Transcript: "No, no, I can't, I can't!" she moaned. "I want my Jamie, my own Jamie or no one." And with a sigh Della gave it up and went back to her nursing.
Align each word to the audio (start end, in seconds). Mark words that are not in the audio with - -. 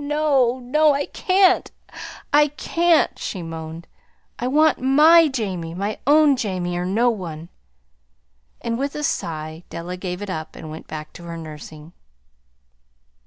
"No, 0.00 0.60
no, 0.60 0.94
I 0.94 1.04
can't, 1.04 1.70
I 2.32 2.46
can't!" 2.48 3.18
she 3.18 3.42
moaned. 3.42 3.86
"I 4.38 4.48
want 4.48 4.80
my 4.80 5.28
Jamie, 5.30 5.74
my 5.74 5.98
own 6.06 6.36
Jamie 6.36 6.78
or 6.78 6.86
no 6.86 7.10
one." 7.10 7.50
And 8.62 8.78
with 8.78 8.94
a 8.94 9.02
sigh 9.04 9.64
Della 9.68 9.98
gave 9.98 10.22
it 10.22 10.30
up 10.30 10.56
and 10.56 10.70
went 10.70 10.86
back 10.86 11.12
to 11.12 11.24
her 11.24 11.36
nursing. 11.36 11.92